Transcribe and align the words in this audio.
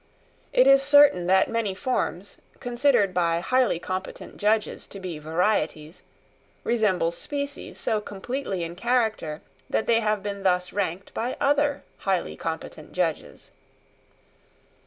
It 0.51 0.65
is 0.65 0.81
certain 0.81 1.27
that 1.27 1.47
many 1.47 1.75
forms, 1.75 2.39
considered 2.59 3.13
by 3.13 3.39
highly 3.39 3.77
competent 3.77 4.37
judges 4.37 4.87
to 4.87 4.99
be 4.99 5.19
varieties, 5.19 6.01
resemble 6.63 7.11
species 7.11 7.77
so 7.79 8.01
completely 8.01 8.63
in 8.63 8.75
character 8.75 9.43
that 9.69 9.85
they 9.85 9.99
have 9.99 10.23
been 10.23 10.41
thus 10.41 10.73
ranked 10.73 11.13
by 11.13 11.37
other 11.39 11.83
highly 11.99 12.35
competent 12.35 12.93
judges. 12.93 13.51